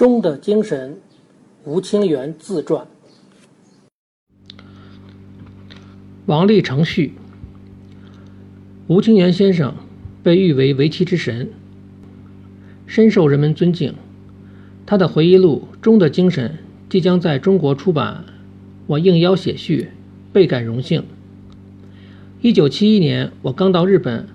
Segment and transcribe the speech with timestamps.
[0.00, 0.96] 中的精神，
[1.66, 2.86] 吴清源自传。
[6.24, 7.12] 王立成序。
[8.86, 9.74] 吴清源先生
[10.22, 11.50] 被誉为围棋之神，
[12.86, 13.92] 深受人们尊敬。
[14.86, 16.52] 他的回忆录《中的精神》
[16.90, 18.24] 即将在中国出版，
[18.86, 19.90] 我应邀写序，
[20.32, 21.04] 倍感荣幸。
[22.40, 24.26] 一九七一年，我刚到日本，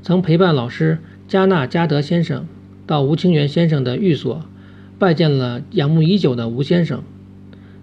[0.00, 2.46] 曾陪伴老师加纳加德先生
[2.86, 4.44] 到吴清源先生的寓所。
[4.98, 7.04] 拜见了仰慕已久的吴先生。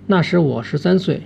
[0.07, 1.21] 那时我十三岁，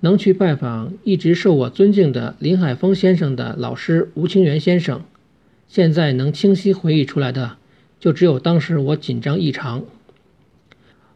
[0.00, 5.02] 能去拜访一直受我尊敬的林海峰先生的老师吴清源先生，
[5.66, 7.56] 现在能清晰回忆出来的，
[7.98, 9.84] 就只有当时我紧张异常。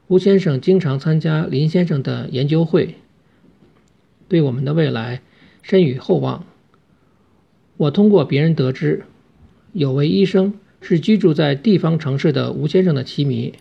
[0.08, 2.94] 吴先生经常参加林先生的研究会，
[4.28, 5.20] 对我们的未来
[5.62, 6.44] 深予厚望。
[7.76, 9.04] 我通过别人得知，
[9.72, 13.54] 有位医生是居住在地方城市的吴先生的棋迷。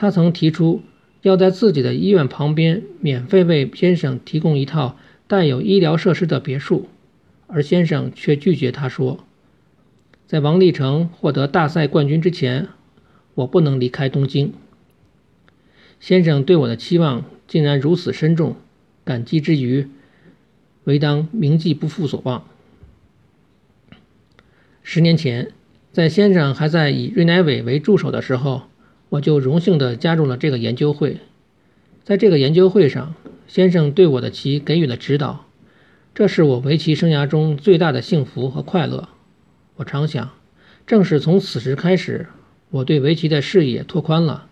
[0.00, 0.80] 他曾提出
[1.20, 4.96] 要在自己的医院旁边免费为先生提供一套
[5.28, 6.88] 带有医疗设施的别墅，
[7.48, 9.26] 而先生却拒绝他说
[10.26, 12.68] ：“在王立成获得大赛冠军之前，
[13.34, 14.54] 我不能离开东京。”
[16.00, 18.56] 先生对我的期望竟然如此深重，
[19.04, 19.86] 感激之余，
[20.84, 22.46] 唯当铭记不负所望。
[24.82, 25.52] 十年前，
[25.92, 28.69] 在先生还在以瑞乃伟为助手的时候。
[29.10, 31.18] 我就荣幸地加入了这个研究会，
[32.04, 33.14] 在这个研究会上，
[33.48, 35.46] 先生对我的棋给予了指导，
[36.14, 39.08] 这是我围棋生涯中最大的幸福和快乐。
[39.76, 40.30] 我常想，
[40.86, 42.28] 正是从此时开始，
[42.70, 44.46] 我对围棋的视野拓宽了，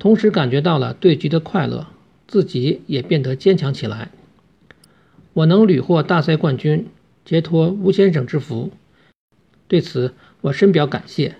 [0.00, 1.86] 同时感觉到了对局的快乐，
[2.26, 4.10] 自己也变得坚强起来。
[5.34, 6.88] 我能屡获大赛冠军，
[7.24, 8.72] 皆托吴先生之福，
[9.68, 11.36] 对此我深表感谢。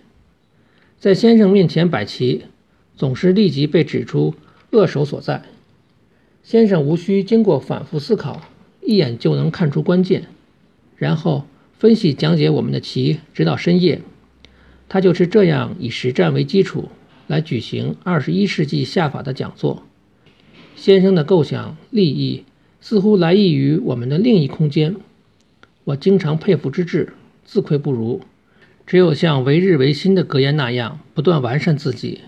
[1.01, 2.45] 在先生面前摆棋。
[2.97, 4.35] 总是立即被指出
[4.71, 5.43] 恶手所在。
[6.43, 8.43] 先生无需经过反复思考，
[8.83, 10.25] 一眼就能看出关键，
[10.97, 11.47] 然后
[11.79, 14.01] 分析讲解我们的棋，直到深夜。
[14.89, 16.89] 他就是这样以实战为基础
[17.27, 19.85] 来举行二十一世纪下法的讲座。
[20.75, 22.45] 先生的构想立意
[22.81, 24.97] 似乎来意于我们的另一空间。
[25.85, 27.15] 我经常佩服之至，
[27.45, 28.21] 自愧不如。
[28.85, 32.21] 只有像为日为新的格言那样，不断完善自己。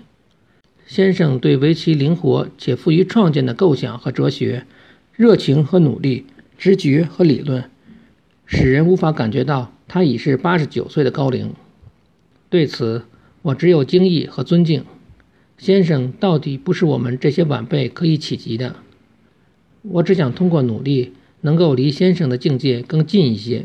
[0.94, 4.64] 先生对围棋灵活且富于创建的构想和哲学，
[5.16, 6.24] 热情和努力，
[6.56, 7.68] 直觉和理论，
[8.46, 11.52] 使人无法感觉到他已是八十九岁的高龄。
[12.48, 13.02] 对此，
[13.42, 14.84] 我只有敬意和尊敬。
[15.58, 18.76] 先生到底不是我们这些晚辈可以企及的。
[19.82, 23.64] 我只想通过努力，能够离先生的境界更近一些。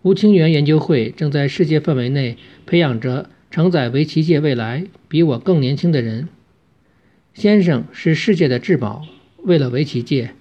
[0.00, 3.28] 吴清源研究会正在世界范围内培养着。
[3.50, 6.28] 承载围棋界未来比我更年轻的人，
[7.32, 9.06] 先生是世界的至宝。
[9.44, 10.34] 为了围棋界，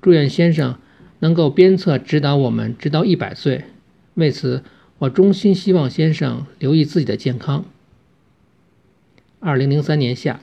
[0.00, 0.78] 祝愿先生
[1.18, 3.64] 能够鞭策指导我们直到一百岁。
[4.14, 4.62] 为此，
[4.98, 7.64] 我衷心希望先生留意自己的健康。
[9.40, 10.40] 二零零三年夏。